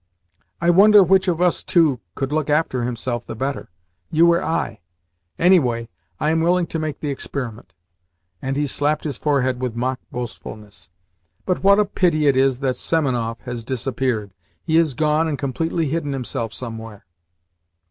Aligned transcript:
I 0.59 0.71
wonder 0.71 1.03
which 1.03 1.27
of 1.27 1.39
us 1.39 1.61
two 1.63 1.99
could 2.15 2.31
look 2.31 2.49
after 2.49 2.81
himself 2.81 3.23
the 3.23 3.35
better 3.35 3.69
you 4.09 4.31
or 4.33 4.41
I? 4.43 4.81
Anyway 5.37 5.89
I 6.19 6.31
am 6.31 6.41
willing 6.41 6.65
to 6.73 6.79
make 6.79 7.01
the 7.01 7.11
experiment," 7.11 7.75
and 8.41 8.57
he 8.57 8.65
slapped 8.65 9.03
his 9.03 9.17
forehead 9.17 9.61
with 9.61 9.75
mock 9.75 9.99
boastfulness. 10.11 10.89
"But 11.45 11.63
what 11.63 11.77
a 11.77 11.85
pity 11.85 12.25
it 12.25 12.35
is 12.35 12.61
that 12.61 12.77
Semenoff 12.77 13.41
has 13.41 13.63
disappeared! 13.63 14.33
He 14.63 14.77
has 14.77 14.95
gone 14.95 15.27
and 15.27 15.37
completely 15.37 15.89
hidden 15.89 16.13
himself 16.13 16.51
somewhere." 16.51 17.05